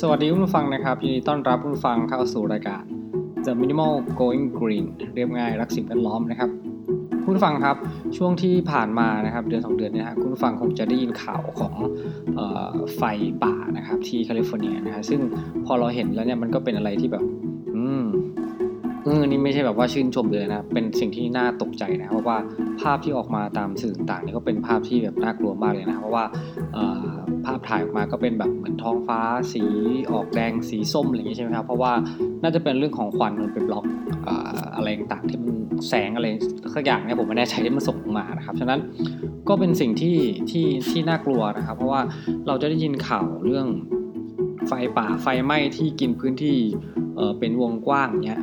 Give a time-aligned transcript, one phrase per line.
[0.00, 2.82] สวัสดีคุณผู้ฟังนะครับยินดีต้อนรับคุณผู้ฟังเข้าสู่รายการ
[3.44, 6.50] The Minimal Going Green เรียบง่ายรักสิ่งแวดล้อมนะครับ
[7.24, 7.76] คุณผู้ฟังครับ
[8.16, 11.74] ช่วงที่ผ่านมานะครับเดือนสองเดือนนี้นะคุณผู้ฟังคงจะได้ยินข่าวของ
[12.38, 13.02] ออไฟ
[13.44, 15.20] ป่านะครับที่แคลิฟอร์เนียนะฮะซึ่ง
[15.66, 17.22] พอเราเห็นแล้วเนี่ยมันก็เป็นอะไรที่แบบ
[17.76, 18.04] อืม
[19.04, 22.36] เออนี่ไม่ใช่แบบว่าชื่นชมเลยนะ เป็นสิ่งที่น่าตกใจนะ เพราะว่า
[22.80, 26.24] ภาพที่ออกมาตามสื่อต่างๆนี่ก็เป็นภาพที่แบบน่ากลัวมากเลยนะ เพราะว่า
[27.46, 29.20] ภาพถ่ายออกมาก็เป็นแบบเหมือนท้องฟ้า
[29.52, 29.62] สี
[30.12, 31.92] ออกแดงสีส้มอะไรอย่างนี้ใช่ไหมครับเพราะว่า
[32.42, 33.84] น่าจะเป็นเรื่องของควันมันเป็นบล็อก
[34.76, 35.54] อะไรต่างๆที่มัน
[35.88, 36.26] แสงอะไร
[36.74, 38.80] สักอย่างเนี่ยผมไม่แน่ใจที่มันส่งมานะครับฉะนั้น
[39.48, 40.16] ก็เป็นสิ่งที่
[40.50, 42.00] ที่ที่น่ากลัวนะครับ เพราะว่า
[42.46, 43.66] เราจะได้ยินข่าวเรื่อง
[44.66, 46.58] ไฟป่าไฟไหม้ที่กินพื้นที่
[47.38, 48.42] เป็นวงกว้างเนี้ย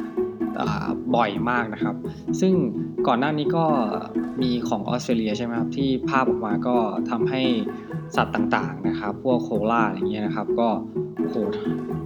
[1.15, 1.95] บ่อยมากนะครับ
[2.41, 2.53] ซึ่ง
[3.07, 3.65] ก่อนหน้านี้ก็
[4.41, 6.75] มีของออสเตรเลียใช่ไหมครับที่ภาพออกมาก็
[7.09, 7.41] ทำให้
[8.15, 10.69] สัตว์ต่างๆนะครับพวกโคล่าอย่างเงี้ยนะครับ ก็
[11.29, 11.35] โห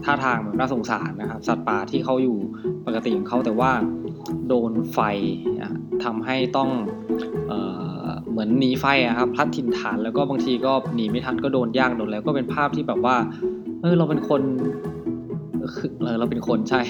[0.06, 2.38] ท่าทางแบบน่าสงสารนะครับ สัตว์ป่าที่เขาอยู่
[2.86, 3.72] ปกติของเขาแต่ว่า
[4.48, 5.00] โดนไฟ
[6.04, 6.70] ทำให้ต้อง
[7.48, 7.54] เอ
[8.30, 8.86] เหมือนหนีไฟ
[9.20, 13.18] ครับพลัดถิ่นฐานแล้วก็บางทีก็หนีไม่ทันก็โดนย่างโดนแล้วก็เป็นภาพที่แบบว่า
[13.82, 14.42] เออเราเป็นคน
[16.20, 16.82] เราเป็นคนใช่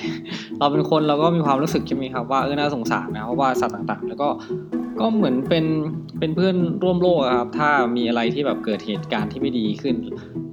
[0.59, 4.29] เราเป็นคนเราก็มีความรู้สึกใช่ไหมครับว่าเออน่าสงสารนะเพราะว่าสัตว์ต่างๆ แล้วก็
[4.99, 5.65] ก็เหมือนเป็น
[6.19, 9.95] เป็นเพื่อนร่วมโลกครับ ถ้ามีอะไรที่แบบเกิดเหตุการณ์ที่ไม่ดีขึ้น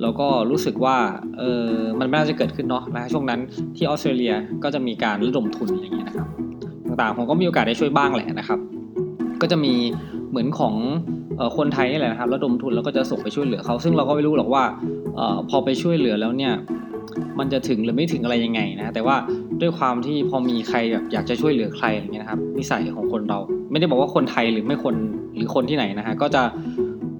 [0.03, 0.97] แล้วก็รู้สึกว่า
[1.39, 1.69] เออ
[2.01, 3.41] มันไม่น่าจะเกิดขึ้นเนาะนะช่วงนั้น
[3.77, 4.35] ที่ออสเตรเลีย
[4.65, 6.29] ก็จะมีการระดมทุนอย่างเงี้ยนะครับ
[6.87, 8.59] ต่างๆผมก็มีโอกาสได้ช่วยบ้างแหละนะครับ
[9.43, 9.75] ก็จะมี
[10.31, 10.75] เหมือนของ
[11.57, 14.65] คนไทยนี่แหละนะครับระดมทุนแล้วก็จะส่งไปช่วยเหลือเขาซึ่งเราก็ไม่รู้หรอกว่า
[15.51, 16.53] พอไปช่วยเหลือแล้วเนี่ย
[17.39, 19.17] มันจะถึงหรือไม่ถึงอะไรยังไงนะแต่ว่า
[19.61, 23.39] ด้วยความที่พอมีใครแบบอยากจะช่วยเหลือใครอย่างเงี้ยนะครับนิสัยของคนเรา
[23.71, 24.95] ไม่ได้บอกว่าคนไทยหรือไม่คน
[25.37, 26.43] หรือคนที่ไหนนะฮะก็จะ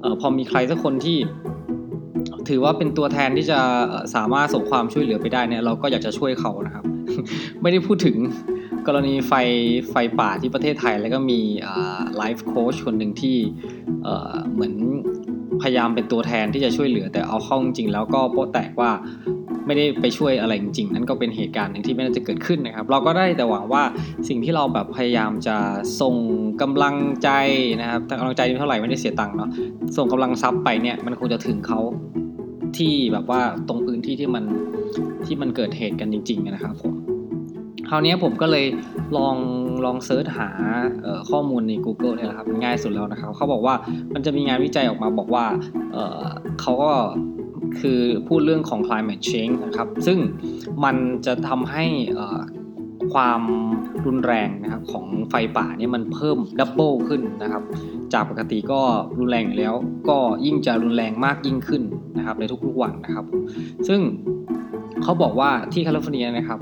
[0.05, 1.19] ออพอมีใครสักคนที่
[2.49, 3.61] ถือว่าเป็นตัวแทนที่จะ
[4.15, 6.85] สามารถส่งความช่วยเหลือไปได้เนี่ยเราก็อยากจะช่วยเขานะครับ
[7.63, 8.17] ไม่ได้พูดถึง
[8.87, 9.33] กรณีไฟ
[9.91, 11.41] ไฟป่าที่ประเทศไทย แล้วก็มี
[12.17, 13.37] ไลฟ์โค้ชคนหนึ่งที่
[14.53, 14.75] เหมือน
[15.63, 18.91] พยายามเป็นตัวแทนที่จะช่วยเหลือ แต่เอาเข้าจริงแล้วก็โป๊ะแตกว่า
[19.67, 23.83] ไม่ได้ไปช่วยอะไรจริงๆ นั่นก็เป็นเหตุการณ์หนึ่งที่ไม่น่าจะเกิดขึ้นนะครับ เราก็ได้แต่หวังว่า
[24.29, 25.57] สิ่งที่เราแบบพยายามจะ
[26.01, 26.15] ส่ง
[26.63, 27.29] กำลังใจ
[27.81, 29.51] นะครับกำลังใจเท่าไหร่ไม่ได้เสียตังค์เนาะ
[29.97, 31.81] ส่งกำลังทรัพย์ไปเนี่ยมันคงจะถึงเขา
[32.77, 34.45] ที่แบบว่าตรงพื้นที่ที่มัน
[35.27, 36.95] ที่มันเกิดเหตุกันจริง ๆ นะครับผม
[37.89, 38.67] คราวนี้ผมก็เลย
[39.17, 39.37] ลอง
[39.85, 40.49] ลองเซิร์ชหา
[41.31, 43.75] ข้อมูลใน Google เนี่ยแหละครับง่ายสุดแล้วนะครับ เขาบอกว่า
[44.15, 45.45] มันจะมีงานวิจัยออกมาบอกว่า
[45.93, 46.93] เเขาก็
[47.81, 50.19] คือพูดเรื่องของ climate change นะครับ ซึ่ง
[50.85, 50.97] มัน
[51.27, 51.85] จะทำให้
[53.13, 53.43] ความ
[54.07, 57.63] รุนแรงนะครับของไฟป่าเนี่ยมันเพิ่มดับเบิลขึ้นนะครับ
[58.13, 58.81] จากปกติก็
[59.19, 59.75] รุนแรงอยู่แล้ว
[60.09, 61.83] ก็ยิ่งจะรุนแรงมากยิ่งขึ้น
[62.19, 63.27] นะครับในทุกๆวันนะครับ
[63.89, 64.01] ซึ่ง
[65.03, 66.59] เขาบอกว่าที่แคลิฟอร์เนียนะครับ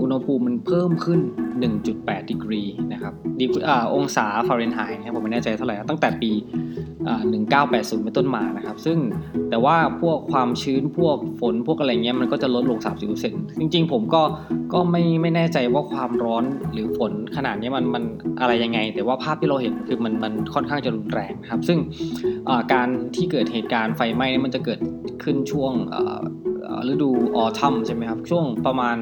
[0.00, 1.20] อุณหภูมิมันเพิ่มขึ้น
[1.74, 2.62] 1.8 ดีกรี
[2.92, 3.44] นะครับดี
[3.94, 6.30] องศาฟาเรนไฮต์ผมไม่แน่ใจเท่าไหร่ตั้งแต่ปี
[7.16, 8.98] 1980 เป็นต้นมานะครับ ซึ่ง
[9.50, 12.78] แต่ว่าพวกความชื้นพวกฝนพวกอะไรเงี้ยมันก็จะลดลง
[13.20, 14.22] 30%จริงๆ ผมก็
[14.72, 18.04] ก็ไม่ไม่แน่ใจว่าความร้อนหรือฝนขนาดนี้มันมัน
[18.40, 21.78] อะไรยังไง แต่ว่าภาพที่เราเห็นคือมันมันค่อนข้างจะรุนแรงครับ ซึ่ง
[22.72, 24.80] การที่เกิดเหตุการณ์ไฟไหม้มันจะเกิด
[25.22, 25.72] ขึ้นช่วง
[26.92, 28.96] ฤดูออทัมใช่ไหมครับ ช่วงประมาณ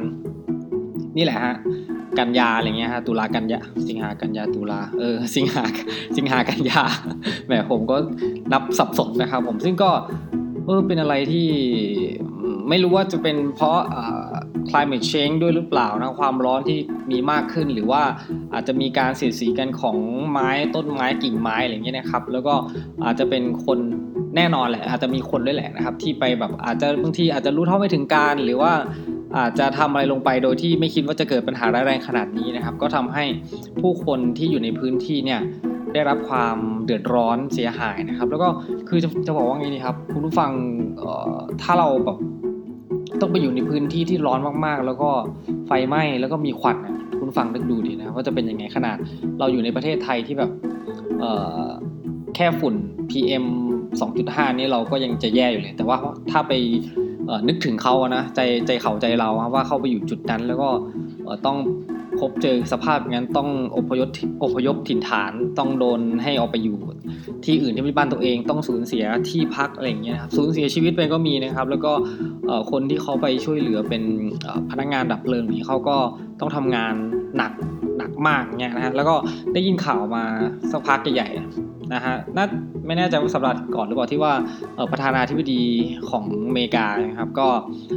[1.16, 1.56] นี่แหละฮะ
[2.18, 5.64] กันยาอะไรเงี้ยฮะตุลากันยาสิงหากันยาตุลาเออสิงหา
[6.16, 6.82] สิงหากันยา
[7.46, 7.96] แหมผมก็
[8.52, 9.90] นับสับสนนะครับผมซึ่งก็
[10.66, 11.46] เออเป็นอะไรที่
[12.68, 13.78] ไม่รู้ว่าจะเป็นเพราะ
[14.68, 16.78] climate change ด้วยหรือเปล่านะความร้อนที่
[17.10, 18.02] มีมากขึ้นหรือว่า
[18.54, 19.96] อาจจะมีการเสียดสีกันของ
[20.30, 22.54] ไม้ต้นไม้กิ่งไม้อะไรเงี้ยนะครับ แล้วก็
[23.04, 23.78] อาจจะเป็นคน
[24.36, 28.72] แน่นอนแหละอาจจะมีคนด้วยแหละนะครับ ที่ไปแบบอาจจะบางทีอาจจะรู้เท่าไม่ถึงการหรือว่า
[29.36, 33.24] อาจจะทำอะไรลงไปโดยที่ไม่คิดว่าจะเกิดปัญหาร้ายแรงขนาดนี้นะครับ ก็ทำให้
[33.80, 35.40] ผู้คนที่อยู่ในพื้นที่เนี่ย
[35.94, 38.48] ได้รับความเดือดร้อนเสียหายนะครับ แล้วก็
[38.88, 40.50] คือจะจะบอกว่าไงดีครับ คุณผู้ฟัง
[41.62, 42.18] ถ้าเราแบบ
[43.20, 45.10] ต้องไปอยู่ในพื้นที่ที่ร้อนมากๆ แล้วก็
[45.66, 46.76] ไฟไหม้แล้วก็มีควัน
[47.20, 48.96] คุณฟังนึกดูดีนะว่าจะเป็นยังไงขนาด
[49.38, 50.50] เราอยู่ในประเทศไทยที่แบบ
[52.34, 52.74] แค่ฝุ่น
[53.10, 53.44] PM
[54.00, 55.96] 2.5 นี่เราก็ยังจะแย่อยู่เลย แต่ว่า
[56.30, 56.52] ถ้าไป
[57.48, 60.68] นึกถึงเขานะใจใจเขาใจเราว่าเขาไปอยู่จุดนั้นแล้วก็
[61.46, 61.58] ต้อง
[62.20, 64.08] พบเจอสภาพอย่างนั้นต้องอพยพ
[64.44, 66.78] อพยพถิ่นฐานต้องโดนให้ออกไปอยู่
[67.44, 71.92] ที่อื่นที่ไม่บ้านตัวเองต้องสูญเสียที่พักอะไรอย่างเงี้ยครับสูญเสียชีวิตไปก็มีนะครับ แล้วก็
[72.70, 74.02] คนที่เขาไปช่วยเหลือเป็น
[74.70, 75.96] พนักงานดับเพลิงนี้เขาก็
[76.40, 76.94] ต้องทำงาน
[77.36, 77.52] หนัก
[77.98, 79.14] หนักมากเนี่ยนะฮะแล้วก็
[79.52, 80.24] ได้ยินข่าวมา
[80.70, 81.28] สักพักใหญ่
[81.94, 82.46] นะฮะน่า
[82.86, 84.32] ไม่แน่ใจว่าสัปดาห์ก่อนหรือเปล่าที่ว่า
[84.92, 85.62] ประธานาธิบดี
[86.10, 87.48] ของอเมริกานะครับ ก็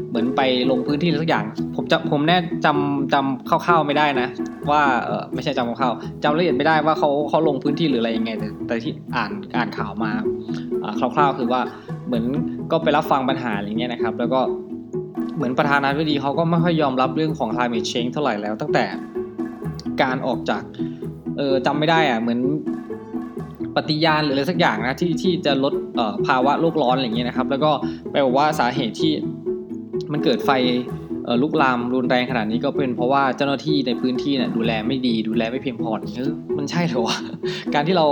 [0.09, 0.41] เหมือนไป
[0.71, 1.45] ลงพื้นที่สักอย่าง
[1.75, 4.27] ผมจะผมแน่จำจำคร่าวๆไม่ได้นะ
[4.71, 10.11] ว่าเออไม่ใช่จำคร่าวๆจำละเอียดไม่ได้ว่าเขาเขาลงพื้นที่หรืออะไรยังไง แต่แต่ที่อ่านอ่านข่าวมา
[11.15, 11.61] คร่าวๆคือว่า
[12.07, 12.25] เหมือน
[12.71, 14.41] ก็ไปรับฟังปัญหาอะไรเงี้ยนะครับ แล้วก็
[15.35, 18.85] เหมือนประธานาธิบดีเขาก็ไม่ค่อยยอมรับเรื่องของ climate change เท่าไหร่แล้วตั้งแต่
[20.01, 20.63] การออกจาก
[21.37, 22.39] เออจำไม่ได้อะเหมือน
[23.89, 25.73] ฏิญาณหรืออะไรสักอย่างนะที่ที่จะลด
[26.27, 27.71] ภาวะโลกร้อนอะไรเงี้ยนะครับ แล้วก็
[28.11, 29.13] แปลว่าสาเหตุที่
[30.11, 30.51] มันเกิดไฟ
[31.41, 37.17] ลุกลามรุนแรงขนาดนี้ก็เป็นเพราะว่าเจ้าหน้าที่ในพื้นที่เนี่ยดูแลไม่ดีดูแลไม่เพียงพอเออมันใช่เหรอวะ
[37.73, 38.07] การที่เรา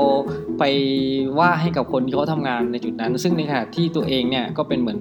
[0.59, 0.63] ไป
[1.39, 4.99] ว่าให้กับคนที่เขาทำงานในจุดนั้น ซึ่งในขณะที่ตัวเองเนี่ยก็เป็นเหมือน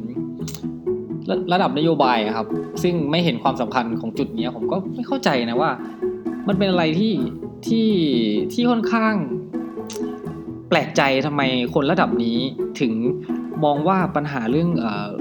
[1.52, 2.46] ระดับนโยบายครับ
[2.82, 5.70] ซึ่งไม่เห็นความสำคัญของจุดนี้ผมก็ไม่เข้าใจนะว่า
[6.48, 7.14] มันเป็นอะไรที่
[7.66, 7.88] ที่
[8.52, 9.14] ที่ค่อนข้าง
[10.68, 11.42] แปลกใจทำไม
[11.74, 12.38] คนระดับนี้
[12.80, 12.92] ถึง
[13.64, 14.70] มองว่าปัญหาเรื่อง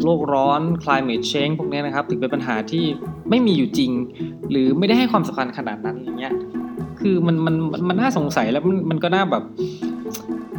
[0.03, 2.85] โลกร้อน climate change พวกนี้นะครับ ถึงเป็นปัญหาที่
[3.29, 3.91] ไม่มีอยู่จริง
[4.49, 6.33] หรือไม่ได้ให้ความสำคัญขนาดนั้นอย่างเงี้ย
[6.99, 7.55] คือมันมัน
[7.87, 9.43] มันน่าสงสัยแล้วมันมันก็น่าแบบ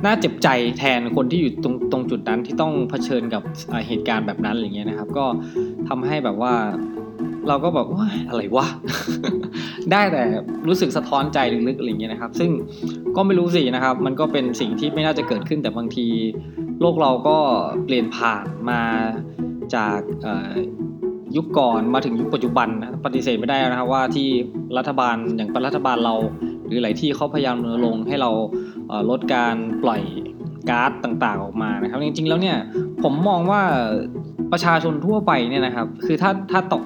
[0.04, 0.48] น่าเจ็บใจ
[0.78, 3.42] แทนคนที่อยู่ตรงตรงจุดนั้นที่ต้องเผชิญกับ
[3.86, 5.26] เหตุการณ์แบบนั้นอะไรเงี้ยนะครับ ก็
[5.88, 6.54] ทำให้แบบว่า
[7.48, 8.66] เราก็แบบว่าอะไรวะ
[9.92, 10.22] ได้แต่
[10.68, 11.38] รู้สึกสะท้อนใจ
[11.68, 12.50] ลึกๆอะไรเงี้ยนะครับ ซึ่ง
[13.16, 16.06] ก็ไม่รู้สินะครับ มันก็เป็นสิ่งที่ไม่น่าจะเกิดขึ้นแต่บางที
[16.80, 17.36] โลกเราก็
[17.84, 18.82] เปลี่ยนผ่านมา
[19.74, 19.98] จาก
[21.36, 24.28] ยุคก่อนมาถึงยุคปัจจุบันนะปฏิเสธไม่ได้นะครับว่าที่
[24.78, 26.14] รัฐบาลอย่างรัฐบาลเรา
[26.66, 28.30] หรือหลายที่เขาพยายามรณรงค์ให้เรา
[29.10, 30.02] ลดการปล่อย
[30.70, 32.56] ก๊าซต่างๆออกมานะครับ จริงๆแล้วเนี่ย
[33.02, 33.62] ผมมองว่า
[34.52, 36.80] ประชาชนทั่วไปเนี่ยนะครับ คือถ้าถ้าต่อ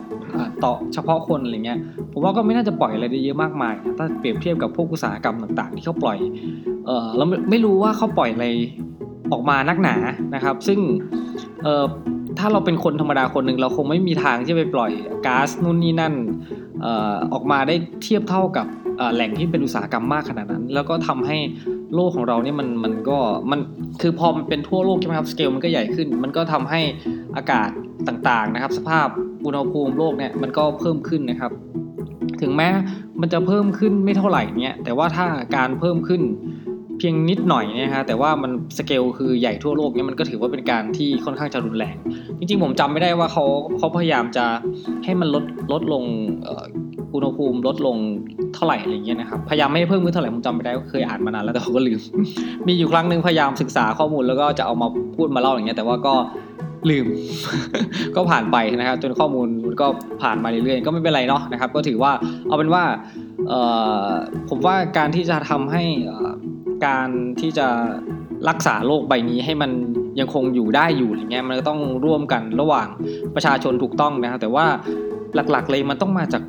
[0.65, 1.79] ต่อเฉพาะคนอะไรเงี้ย
[2.13, 6.19] ผมว่าก็ไม่น่าจะปล่อยอะไรได้เยอะมากมายถ้าเปรียบเทียบกับพวกอุตสาหกรรมต่างๆ ที่เขาปล่อย
[6.87, 8.47] เออเราไม่รู้ว่าเขาปล่อยอะไร
[9.33, 9.97] ออกมานักหนา
[10.35, 10.79] นะครับ ซึ่ง
[11.65, 11.85] เออ
[12.39, 14.93] ถ้าเราเป็นคนธรรมดาคนหนึ่งเราคงไม่มีทางที่ไปปล่อย
[15.27, 16.15] ก๊าซนู่นนี่นั่น
[17.33, 18.67] ออกมาได้เทียบเท่ากับ
[19.15, 21.39] แหล่งที่เป็นอุตสาหกรรมมากขนาดนั้น แล้วก็ทำให้
[21.95, 23.19] โลกของเราเนี่ยมันมันก็
[23.51, 23.61] มัน
[24.01, 26.81] คือพอมันเป็นทั่วโลกใช่ไหมครับสเกลมันก็ใหญ่ขึ้น มันก็ทำให้
[27.37, 27.69] อากาศ
[28.09, 29.09] ต่างๆนะครับ สภาพ
[29.45, 31.53] อุณหภูมิโลกเนี่ยมันก็เพิ่มขึ้นนะครับ
[32.41, 32.69] ถึงแม้
[33.21, 35.27] มันจะเพิ่มขึ้นไม่เท่าไหร่เนี่ยแต่ว่าถ้า
[35.57, 36.23] การเพิ่มขึ้น
[36.99, 41.97] เพียงนิดหน่อยนะฮะแต่ว่ามันสเกลคือใหญ่ทั่วโลกเนี่ยมันก็ถือว่าเป็นการที่ค่อนข้างจะรุนแรง
[42.39, 43.45] จริงๆ ผมจำไม่ได้ว่าเขา
[43.79, 44.45] เขาพยายามจะ
[45.05, 46.05] ให้มันลดลดลง
[47.15, 47.97] อุณหภูมิลดลง
[48.55, 52.01] เท่าไหร่อะไรเงี้ยนะครับพยายามไม่ให้เพิ่มขึ้นเท่าไหร่ผมจำไม่ได้เคยอ่านมานานแล้วแต่ผมก็ลืม
[52.67, 56.15] มีอยู่ครั้งหนึ่งพยายามศึกษาข้อมูลแล้วก็จะเอามาพูดมาเล่าอย่างเงี้ยแต่ว่าก็
[56.91, 57.07] ลืม
[58.17, 59.49] ก็ผ่านไปนะครับ จนข้อมูล
[59.81, 59.87] ก็
[60.23, 62.13] ผ่านมาเรื่อยๆ ก็ไม่เป็นไรเนาะนะครับ ก็ถือว่า
[62.47, 62.85] เอาเป็นว่า
[64.49, 65.85] ผมว่าการที่จะทำให้
[66.87, 67.09] การ
[67.41, 67.67] ที่จะ
[68.49, 69.71] รักษาโลกใบนี้ให้มัน
[70.21, 72.89] ยังคงอยู่ได้อยู่อย่างเงี้ยมันก็ต้องร่วมกันระหว่าง
[73.35, 74.67] ประชาชนถูกต้องนะครับ แต่ว่า
[75.35, 76.43] หลักๆเลยมันต้องมาจาก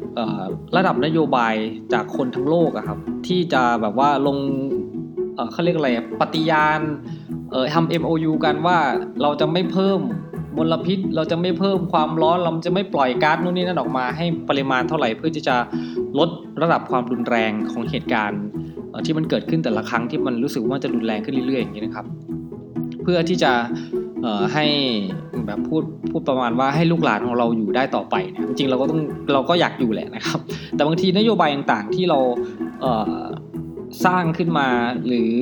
[0.78, 1.54] ระดับนโยบาย
[1.94, 2.98] จากคนทั้งโลกอะครับ
[3.28, 4.38] ที่จะแบบว่าลง
[5.52, 5.90] เขาเรียกอะไร
[6.22, 6.80] ปฏิญาณ
[7.52, 8.78] เออทำ MOU กันว่า
[9.22, 10.00] เราจะไม่เพิ่ม
[10.58, 15.56] มลพิษ เราจะไม่เพิ่มความร้อน เราจะไม่ปล่อยก๊าซนู่นนี่นั่นออกมา ให้ปริมาณเท่าไหร่เพื่อที่จะ
[16.20, 16.30] ลด
[16.62, 18.42] ระดับความรุนแรงของเหตุการณ์
[19.06, 22.06] ที่มันเกิดขึ้นแต่ละครั้งที่มันรู้สึกว่าจะรุนแรงขึ้นเรื่อยๆอย่างนี้นะครับ
[23.04, 23.52] เพื่อที่จะ
[24.54, 24.66] ให้
[25.46, 29.00] แบบพูดพูดประมาณว่าให้ลูกหลานของเราอยู่ได้ต่อไปนะจริงเราก็ต้อง
[29.34, 30.40] เราก็อยากอยู่แหละนะครับ
[30.76, 32.20] แต่บางทีนโยบายต่างๆที่เรา
[32.82, 34.68] เสร้างขึ้นมา
[35.08, 35.34] หรือ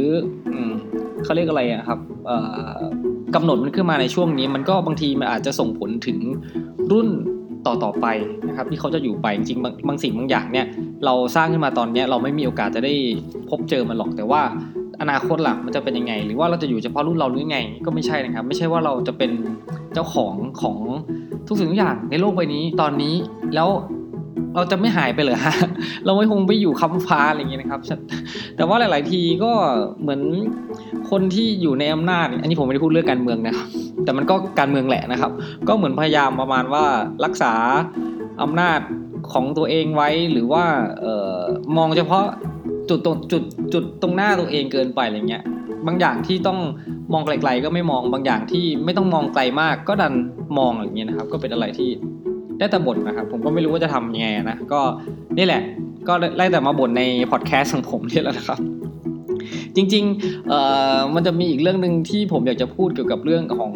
[1.24, 2.00] เขาเรียกอะไรอะครับ
[3.36, 6.18] กำหนดมันขึ้นมาในช่วงนี้ มันก็บางทีมันอาจจะส่งผลถึง
[6.92, 7.08] รุ่น
[7.66, 8.08] ต่อต่อไป
[8.48, 10.66] นะครับที่เขาจะอยู่ไปจริงๆบางบางสิ่งบางอย่างเนี่ย
[11.06, 12.94] เราสร้างขึ้นมาตอนนี้เราไม่มีโอกาสจะได้
[13.50, 14.42] พบเจอมันหรอกแต่ว่า
[15.02, 19.32] อนาคตล่ะมันจะเป็นยังไง หรือว่าเราจะอยู่เฉพาะรุ่นเราหรือไง ก็ไม่ใช่นะครับ ไม่ใช่ว่าเราจะเป็น
[19.94, 20.78] เจ้าของของ
[21.48, 23.16] ทุกสิ่งทุกอย่างในโลกใบนี้ตอนนี้
[23.56, 23.70] แล้ว
[24.56, 25.56] เราจะไม่หายไปเลยฮะ
[26.06, 27.82] เราไม่คงไปอยู่คำฟ้าอะไรอย่างเงี้ยนะครับ
[28.56, 29.52] แต่ว่าหลาย ๆ ทีก็
[30.02, 30.22] เหมือน
[31.10, 33.68] คนที่อยู่ในอำนาจ อันนี้ผมไม่ได้พูดเรื่องการเมืองนะครับ
[34.04, 35.32] แต่มันก็การเมืองแหละนะครับ
[35.68, 36.86] ก็เหมือนพยายามประมาณว่า
[37.26, 37.54] รักษา
[38.42, 38.80] อำนาจ
[39.34, 40.64] ของตัวเองไว้หรือว่า
[41.04, 41.06] อ
[41.38, 41.40] อ
[41.78, 42.26] มองเฉพาะ
[42.90, 43.44] จุดตรงจุด
[43.74, 45.44] จุดตรงหน้าตัวเองเกินไปอะไรเงี้ย
[45.88, 46.60] บางอย่างที่ต้อง
[47.14, 50.14] มองไกล ๆ ก็ไม่มอง บางอย่างที่ไม่ต้องมองไกลมาก ก็ดัน
[50.58, 51.90] มองอย่างเงี้ยนะครับ ก็เป็นอะไรที่
[52.60, 54.82] ได้แต่บ่นนะครับ ผมก็ไม่รู้ว่าจะทำยังไงนะ ก็
[55.38, 55.62] นี่แหละ
[56.08, 58.60] ก็ไล่แต่มาบ่นในพอดแคสต์ของผมนี่แหละนะครับ
[59.76, 60.60] จริงๆเอ่
[60.96, 63.72] อมันจะมีอีกเรื่องหนึ่งที่ผมอยากจะพูดเกี่ยวกับเรื่องของ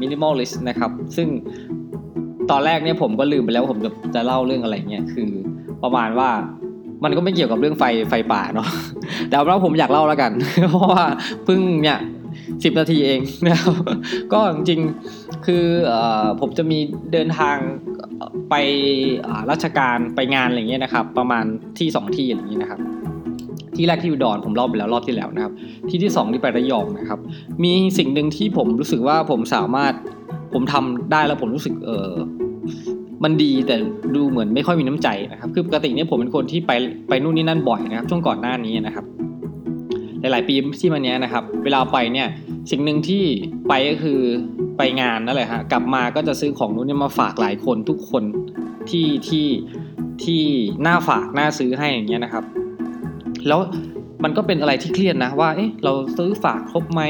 [0.00, 1.28] minimalist นะครับ ซึ่ง
[2.50, 5.30] ตอนแรกเนี่ยผมก็ลืมไปแล้วผมจะจะเล่าเรื่องอะไรเงี้ยคือ
[5.82, 6.30] ประมาณว่า
[7.04, 8.68] มันก็ไม่เกี่ยวกับเรื่องไฟไฟป่าเนาะ
[9.28, 10.32] แต่เอาว่าผมอยากเล่าแล้วกัน
[10.70, 11.04] เพราะว่า
[11.44, 11.98] เพิ่งเนี่ย
[12.64, 13.74] สิบนาทีเองนะครับ
[14.32, 15.64] ก็จริงๆคือ
[16.40, 16.78] ผมจะมี
[17.12, 17.56] เดินทาง
[18.50, 18.54] ไป
[19.50, 21.44] ราชการไปงานอะไรเงี้ยนะครับ ประมาณ
[21.78, 22.80] ที่สองที่อย่างนี้นะครับ
[23.76, 25.52] ที่แรกที่อุดรผมเล่าไปแล้วรอบที่แล้วนะครับ
[25.88, 27.20] ที่ที่สองที่ไประยองนะครับ
[27.64, 29.92] มีสิ่งหนึ่งที่ผมรู้สึกว่าผมสามารถ
[30.54, 32.10] ผมทำได้แล้วผมรู้สึกเออ
[33.24, 33.76] มันดีแต่
[34.14, 36.72] ดูเหมือนไม่ค่อยมีน้ำใจนะครับ คือปกติเนี่ยผมเป็นคนที่ไป
[37.08, 39.04] ไปนู่นนี่นั่นบ่อยนะครับ ช่วงก่อนหน้านี้นะครับ
[40.20, 42.28] หลาย ๆ ปีที่มาเนี้ยนะครับ เวลาไปเนี่ย
[42.70, 43.22] สิ่งหนึ่งที่
[43.68, 44.20] ไปก็คือ
[44.80, 48.22] ไปงานนั่นแหละฮะกลับมาก็จะซื้อของนู้นนี่มาฝากหลายคนทุกคน
[48.90, 49.46] ที่ที่
[50.24, 50.42] ที่
[50.82, 52.44] หน้าฝากหน้าซื้อให้อย่างเงี้ยนะครับ
[53.48, 53.60] แล้ว
[54.22, 57.02] มันก็เป็นอะไรที่เครียดนะว่าเอ๊ะเราซื้อฝากครบไหม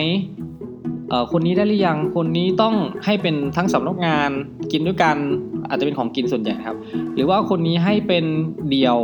[1.08, 2.74] เอ่อคนนี้ได้หรือยังคนนี้ต้อง
[3.04, 4.30] ให้เป็นทั้งสำนักงาน
[4.72, 5.16] กินด้วยกัน
[5.68, 6.76] อาจจะเป็นของกินส่วนใหญ่ครับ
[7.14, 8.24] หรือว่าคนนี้ให้เป็น
[8.70, 8.98] เดียว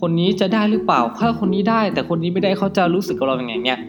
[0.00, 3.80] คนนี้จะได้หรือเปล่าถ้าคนนี้ได้ แต่คนนี้ไม่ได้เขาจะรู้สึกกับเราอย่างไงเนี่ย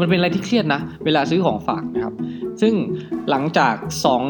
[0.00, 2.14] มันเป็นอะไรที่เครียดนะ เวลาซื้อของฝากนะครับ
[2.60, 2.74] ซึ่ง
[3.30, 3.74] หลังจาก
[4.04, 4.22] สอง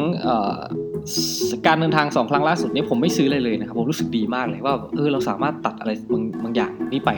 [1.67, 7.11] การเดินทางสองครั้งล่าสุดนี้ผมไม่ซื้อเลยเลยนะครับผมรู้สึกดีมากเลยว่าเออเราสามารถตัดอะไรบางบางอย่างนี้ไป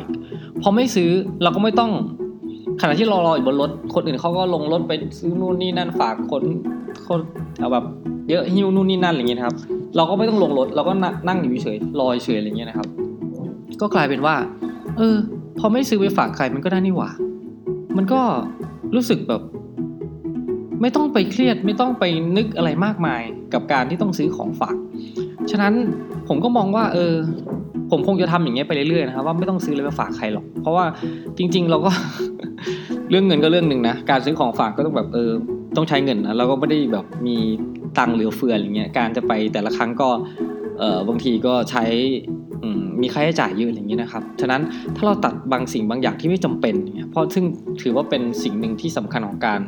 [0.62, 1.10] พอไม่ซื้อ
[1.44, 1.92] เราก็ไม่ต้อง
[2.82, 6.44] ขณะที่รารออยู่บนรถคนอื่นเขาก็ลงรถไปซื้อนู่นนี่นั่นฝากคน
[7.08, 7.20] คน
[7.60, 7.86] เอาแบบ
[8.30, 9.56] เยอะหิ้วนู่นนี่นั่นอะไรเงี้ยครับ
[9.96, 10.94] เราก็ไม่ต้องลงรถเราก็
[11.28, 12.88] นั่งอยู่เฉยรอเฉยอะไรเงี้ยนะครับ
[13.82, 14.36] ก็กลายเป็นว่า
[14.98, 15.16] เออ
[15.60, 17.10] พอไม่ซื้อไปฝากใครมันก็ได้นี่หว่า
[17.98, 18.22] มันก็
[18.96, 19.42] รู้สึกแบบ
[20.84, 22.04] ไม่ต้องไปเครียดไม่ต้องไป
[22.38, 23.22] นึกอะไรมากมาย
[23.54, 24.76] กับการที่ต้องซื้อของฝาก
[25.52, 25.74] ฉะนั้น
[26.28, 27.14] ผมก็มองว่าเออ
[27.92, 30.86] ผมคงจะทำอย่างเงี้ยไปเรื่อยๆนะครับว่าไม่ต้องซื้อเลยไปฝากใครหรอก เพราะว่า
[31.38, 31.92] จริง ๆ เราก็
[33.10, 35.32] เรื่องเงินก็เรื่องหนึ่งนะการซื้อของฝากก็ต้องแบบเออ
[35.76, 37.38] ต้องใช้เงินนะเราก็ไม่ได้แบบมี
[37.98, 40.10] ตังเหลือเฟืออย่างเงี้ยการจะไปแต่ละครั้งก็
[40.80, 41.84] เออบางทีก็ใช้
[43.02, 44.62] มีค่าใช้จ่ายเยอะอย่างนี้นะครับ ฉะนั้น
[44.96, 47.46] ถ้าเราตัดบางสิ่งบางอย่างที่ไม่จำเป็นเนี่ยเพราะซึ่ง
[47.82, 49.62] ถือว่าเป็นสิ่งหนึ่งที่สำคัญของการ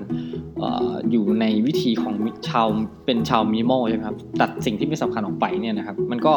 [1.11, 2.15] อยู่ในวิธีของ
[2.49, 2.67] ชาว
[3.05, 6.33] เป็นชาวมินิมอลใช่ไหมครับตัดสิ่งที่ไม่สำคัญออกไปเนี่ยนะครับ มันก็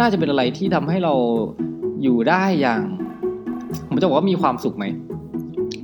[0.00, 1.14] น่าจะเป็นอะไรที่ทำให้เรา
[2.02, 2.82] อยู่ได้อย่าง
[3.88, 4.84] ผมจะบอกว่ามีความสุขไหม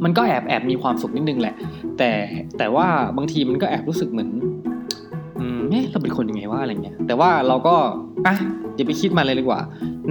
[0.04, 1.54] มันก็แอบแอบมีความสุขนิดนึงแหละ
[1.98, 2.10] แต่
[2.58, 2.86] แต่ว่า
[3.16, 4.30] บางทีมันก็แอบรู้สึกเหมือน
[5.38, 7.74] อืมเอ๊ะเราเป็นคนยังไงว่าอะไรเงี้ยแต่ว่าเราก็
[8.26, 8.36] อะ
[8.76, 9.60] อย่าไปคิดมาเลยดีกว่า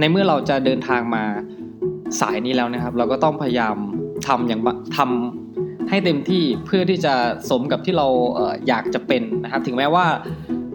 [0.00, 1.22] ในเมื่อเราจะเดินทางมา
[2.20, 3.76] สายนี้แล้วนะครับ เราก็ต้องพยายาม
[4.26, 4.60] ทำอย่าง
[4.96, 5.43] ทำ
[5.90, 7.14] ให้เต็มที่เพื่อที่จะ
[7.50, 10.06] สมกับที่เราเอออยากจะเป็นนะครับ ถึงแม้ว่า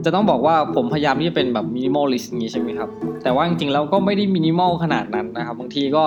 [0.05, 2.89] จะต้องบอกว่าผมพยายามที่จะเป็นแบบ minimalist อย่างนี้ใช่ไหมครับ
[3.23, 6.03] แต่ว่าจริงๆแล้วก็ไม่ได้มินิมอลขนาดนั้นนะครับ บางทีก็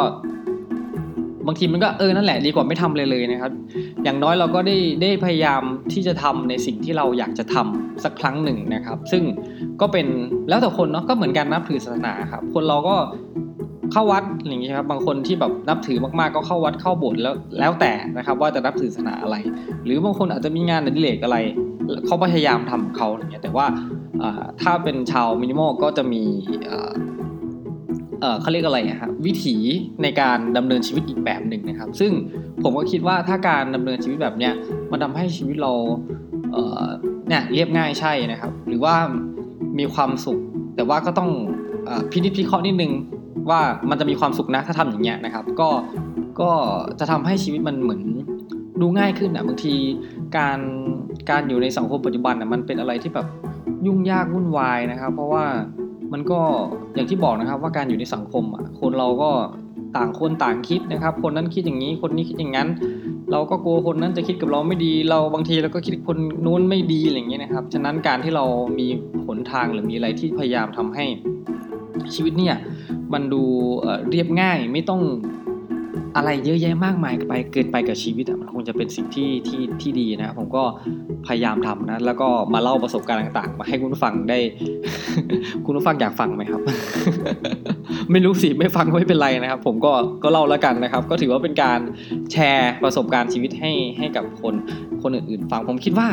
[1.46, 3.52] บางทีมันก็เออนั่นแหละดีกว่าไม่ทำเลยเลยนะครับ
[4.04, 9.22] อย่างน้อยเราก็ได้ได้พยายามที่จะทำในสิ่งที่เราอยากจะทำสักครั้งหนึ่งนะครับ ซึ่ง
[9.80, 10.06] ก็เป็น
[10.48, 12.96] แล้วแต่คนเนาะก็เหมือนกันนับถือศาสนาครับคนเราก็
[13.92, 19.36] เข้าวัดอย่างนี้ครับบางคนที่แบบนับถือมากๆก็เข้าวัดเข้าโบสถ์แล้วแล้วแต่นะครับ ว่าจะนับถือศาสนาอะไร
[19.84, 21.38] หรือบางคนอาจจะมีงานอดิเรกอะไร
[22.06, 23.66] เขาพยายามทำเขาอย่างเงี้ยแต่ว่า
[24.62, 26.22] ถ้าเป็นชาวมินิมอลก็จะมี
[28.40, 29.56] เขาเรียกอะไรครับวิถี
[30.02, 32.12] ในการดำเนินชีวิตอีกแบบหนึ่งนะครับ ซึ่ง
[32.62, 34.52] ผมก็คิดว่าถ้าการดำเนินชีวิตแบบเนี้ย
[34.90, 35.72] มันทาให้ชีวิตเรา
[37.28, 38.94] เนี่ยเรียบง่ายใช่นะครับ หรือว่า
[39.78, 40.38] มีความสุข
[40.76, 41.30] แต่ว่าก็ต้อง
[42.10, 42.92] พินิจพิเคราะห์นิดนึง
[43.50, 45.68] ว่ามันจะมีความสุขนะถ้าทำอย่างเงี้ยนะครับ ก็
[46.40, 46.50] ก็
[47.00, 48.02] จะทำให้ชีวิตมันเหมือน
[48.80, 49.74] ดูง่ายขึ้นอะบางที
[50.36, 50.58] การ
[51.30, 53.26] การอยู่ในสังคมปัจจุบันอะมันเป็นอะไรที่แบบ
[53.86, 55.44] ยุ่งยากวุ่นวายนะครับ เพราะว่า
[56.12, 56.40] มันก็
[56.94, 59.30] อย่างที่บอกนะครับ ว่าการอยู่ในสังคมอะคนเราก็
[59.96, 62.68] ต่างคนต่างคิดนะครับ คนนั้นคิดอย่างนี้คนนี้คิดอย่างนั้น
[63.30, 68.44] เราก็กลัวคนนั้นจะคิดกับเราไม่ดี เราบางทีเราก็คิดคนนู้นไม่ดีอะไรอย่างเงี้ยนะครับ ฉะนั้นการที่เรา
[68.78, 68.86] มี
[69.26, 71.04] หนทางหรือมีอะไรที่พยายามทำให้
[72.14, 72.56] ชีวิตเนี่ย
[73.14, 73.42] มันดู
[74.10, 75.00] เรียบง่ายไม่ต้อง
[76.16, 80.62] อะไรเยอะแยะมากมายไปเกินไปกับชีวิตมันคงจะเป็นสิ่งที่ที่ที่ดีนะผมก็
[81.26, 84.38] พยายามทำนะ แล้วก็มาเล่าประสบการณ์ต่าง ๆ มาให้คุณผู้ฟังได้
[85.64, 86.60] คุณผู้ฟังอยากฟังไหมครับ
[88.10, 89.92] ไม่รู้สิไม่ฟังไม่เป็นไรนะครับ ผมก็
[90.22, 91.80] ก็เล่าแล้วกันนะครับ ก็ถือว่าเป็นการ
[92.32, 94.54] แชร์ประสบการณ์ชีวิตให้ให้กับคน
[95.02, 96.08] คนอื่นๆ ฟังผมคิดว่า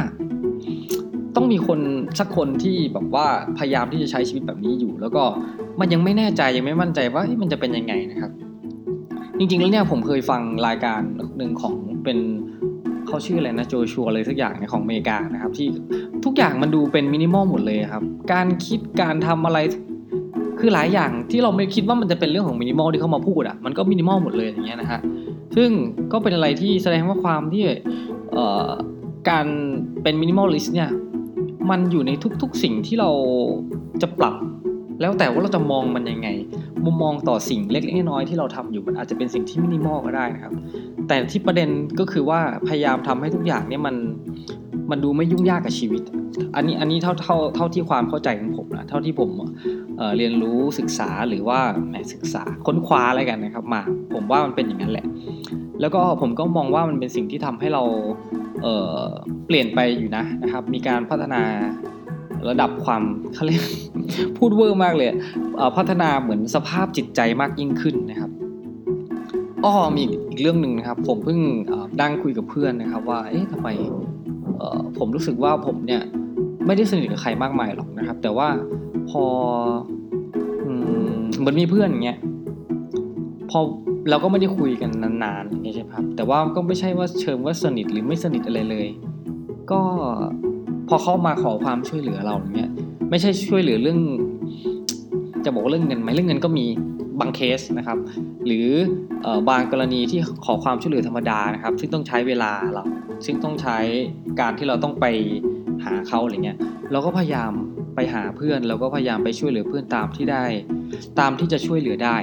[1.35, 1.79] ต้องมีคน
[2.19, 3.27] สักคนที่แบบว่า
[3.57, 5.23] พยายามที่จะใช้ชีวิตแบบนี้อยู่ แล้วก็
[5.79, 8.31] มันยังไม่แน่ใจยังไม่มั่นใจว่ามันจะเป็นยังไงนะครับ
[9.37, 11.01] จริงๆแล้วเนี่ยผมเคยฟังรายการ
[11.37, 12.17] หนึ่งของเป็น
[13.07, 15.67] เขาชื่ออะไรนะโจชัวอะไรสักอย่างเนี่ยของอเมริกานะครับ ที่
[16.25, 19.59] ทุกอย่างมันดูเป็นมินิมอลหมดเลยครับ การคิดการทำอะไร
[20.59, 24.99] คือหลายอย่างที่เราไม่คิดว่ามันจะเป็นเรื่องของมินิมอลที่เขามาพูดอะมันก็มินิมอลหมดเลยอย่างเงี้ยนะฮะ
[25.55, 25.69] ซึ่ง
[26.11, 27.63] ก็เป็นอะไรที่แสดงว่าความที่
[29.29, 29.45] การ
[30.03, 30.89] เป็น minimalist เนี่ย
[31.69, 33.09] มันอยู่ในทุกๆสิ่งที่เรา
[34.01, 34.35] จะปรับ
[35.01, 36.29] แล้วแต่ว่าเราจะมองมันยังไง
[36.85, 40.53] มุมมองต่อสิ่งเล็กๆน้อยๆที่เราทำอยู่มันอาจจะเป็นสิ่งที่มินิมอลก็ได้นะครับ
[41.07, 43.95] แต่ที่ประเด็นก็คือว่าพยายามทำให้ทุกอย่างเนี่ยมัน
[44.91, 46.01] มันดูไม่ยุ่งยากกับชีวิต
[46.55, 53.81] อันนี้อันนี้เท่าเท่าเท่าที่ความเข้าใจของผมนะเท่าที่ผมเรียนรู้ศึกษาหรือว่าแหมศึกษาค้นคว้าอะไรกันนะครับ มา
[54.13, 55.05] ผมว่ามันเป็นอย่างนั้นแหละ
[55.81, 57.83] แล้วก็ผมก็มองว่ามันเป็นสิ่งที่ทำให้เรา
[58.63, 61.41] เเปลี่ยนไปอยู่นะนะครับ มีการพัฒนา
[62.49, 63.01] ระดับความ
[63.33, 63.63] เขาเรียก
[64.37, 65.07] พูดเวอร์มากเลย
[65.77, 68.31] พัฒนาเหมือนสภาพจิตใจมากยิ่งขึ้นนะครับ
[69.65, 71.39] อ้อมีอีกเรื่องหนึ่งนะครับ ผมเพิ่ง
[72.01, 73.67] ดังคุยกับเพื่อนนะครับ ว่าเอ๊ะทำไม
[74.97, 76.01] ผมรู้สึกว่าผมเนี่ย
[76.65, 78.47] ไม่ได้สนิทกับใครมากมายหรอกนะครับ แต่ว่า
[79.09, 79.23] พอ
[81.39, 82.17] เหมือนมีเพื่อนอย่างเงี้ย
[83.49, 83.59] พอ
[84.09, 88.87] เราก็ไม่ได้คุยกันนานๆอย่างเงี้ยใช่ไหมครับแต่ว่าก็ไม่ใช่ว่าเชิงว่าสนิทหรือไม่สนิทอะไรเลย
[89.71, 89.81] ก็
[90.89, 92.71] พอเขามาขอความช่วยเหลือเราอย่างเงี้ย
[93.09, 93.99] ไม่ใช่ช่วยเหลือเรื่อง
[95.45, 96.65] จะบอกเรื่องเงินไหมเรื่องเงินก็มี
[97.19, 97.97] บางเคสนะครับ
[98.45, 98.67] หรือ
[99.49, 102.83] บางกรณีที่ขอความช่วยเหลือธรรมดานะครับ ซึ่งต้องใช้เวลาเรา
[103.25, 103.77] ซึ่งต้องใช้
[104.39, 105.05] การที่เราต้องไป
[105.85, 106.57] หาเขาอะไรเงี้ย
[106.91, 107.51] เราก็พยายาม
[107.95, 110.45] ไปหาเพื่อนเราก็พยายามไปช่วยเหลือเพื่อนตามที่ได้
[111.19, 112.17] ตามที่จะช่วยเหลือได้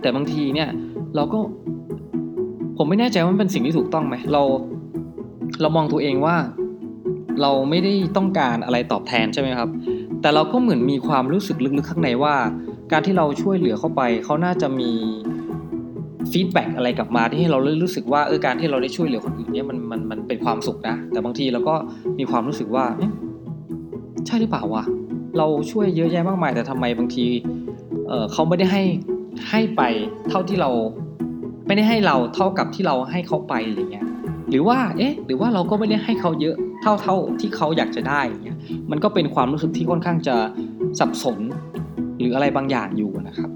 [0.00, 0.68] แต่บางทีเนี่ย
[1.16, 1.38] เราก็
[2.76, 4.42] ผมไม่แน่ใจว่ามันเป็นสิ่งที่ถูกต้องไหมเรา
[5.60, 6.36] เรามองตัวเองว่า
[7.42, 9.68] เราไม่ได้ต้องการอะไรตอบแทนใช่ไหมครับ
[10.20, 12.34] แต่เราก็เหมือนมีความรู้สึกลึกๆข้างในว่า
[12.92, 14.90] การที่เราช่วยเหลือเข้าไปเขาน่าจะมี
[16.32, 21.74] ฟีดแบ็กอะไรกลับมาที่ให้เรารู้สึกว่าเออการที่เราได้ช่วยเหลือคนอื่นเนี่ยมันมันมันเป็นความสุขนะ แต่บางทีเราก็
[22.18, 22.84] มีความรู้สึกว่า
[24.26, 24.84] ใช่หรือเปล่าวะ
[25.38, 27.26] เราช่วยเยอะแยะมากมายแต่ทำไมบางที
[28.08, 28.82] เเขาไม่ได้ให้
[29.50, 29.82] ให้ไป
[30.28, 30.70] เท่าที่เรา
[31.66, 34.06] ไม่ได้ให้เราเท่ากับที่เราให้เขาไปอย่างเงี้ย
[34.50, 38.58] หรือว่า เอ๊ะ หรือว่าเราก็ไม่ได้ให้เขาเยอะ เท่าเท่าที่เขาอยากจะได้อย่างเงี้ย
[38.90, 40.36] มันก็เป็นความรู้สึกที่ค่อนข้างจะ
[41.00, 41.38] สับสน
[42.18, 43.50] หรืออะไรบางอย่างอยู่นะครับ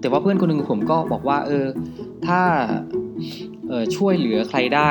[0.00, 1.64] แต่ว่าเพื่อนคนหนึ่งผมก็บอกว่าเออ
[2.26, 2.40] ถ้า
[3.68, 4.82] เออช่วยเหลือใครได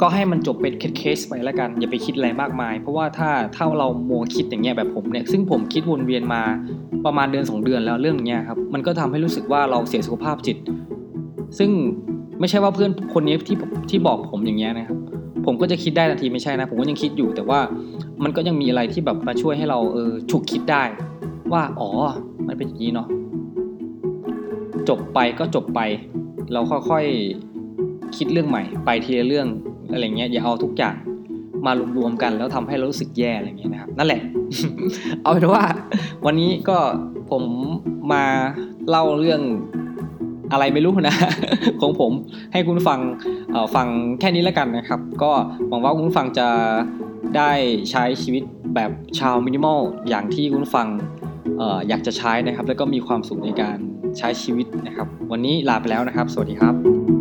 [0.00, 6.42] ก็ให้มันจบเป็นเคสไปแล้วกัน อย่าไปคิดอะไรมากมาย เพราะว่าถ้าถ้าเราโมคิดอย่างเงี้ยแบบผมเนี่ยซึ่งผมคิดวนเวียนมา
[7.04, 10.56] ประมาณเดือน 2 เดือนแล้วเรื่องเนี้ยครับมันก็ทำให้รู้สึกว่าเราเสียสุขภาพจิต
[11.58, 11.70] ซึ่ง
[12.40, 13.56] ไม่ใช่ว่าเพื่อนคนนี้ที่
[13.90, 14.98] ที่บอกผมอย่างเงี้ยนะครับ
[15.46, 17.60] ผมก็จะคิดได้ทันทีไม่ใช่นะ ผมก็ยังคิดอยู่ แต่ว่า
[18.22, 20.82] มันก็ยังมีอะไรที่แบบมาช่วยให้เราเออฉุกคิดได้
[21.52, 21.90] ว่าอ๋อ
[22.48, 23.08] มันเป็นอย่างนี้เนาะ
[24.88, 25.80] จบไปก็จบไป
[26.52, 29.46] เราค่อยๆคิดเรื่องใหม่ ไปทีละเรื่อง
[29.92, 30.94] อะไรเงี้ยอย่าเอาทุกอย่าง
[31.66, 34.20] มารวมๆกัน แล้วทำให้เรารู้สึกแย่อะไรเงี้ยนะครับ นั่นแหละ
[35.22, 35.64] เอาเป็นว่า
[36.26, 36.78] วันนี้ก็
[37.30, 37.42] ผม
[38.12, 38.24] มา
[38.88, 39.40] เล่าเรื่อง
[40.52, 41.16] อะไรไม่รู้นะ
[41.80, 42.12] ของผม
[42.52, 42.98] ให้คุณฟัง
[43.74, 43.86] ฟัง
[44.20, 45.32] แค่นี้แล้วกันนะครับ ก็
[45.68, 46.48] หวังว่าคุณฟังจะ
[47.36, 47.52] ได้
[47.90, 48.42] ใช้ชีวิต
[48.74, 50.86] แบบชาวมินิมอลอย่างที่คุณฟัง
[51.88, 53.76] อยากจะใช้นะครับ แล้วก็มีความสุขในการ
[54.18, 57.11] ใช้ชีวิตนะครับ วันนี้ลาไปแล้วนะครับ สวัสดีครับ